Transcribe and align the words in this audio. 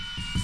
Yeah. 0.00 0.37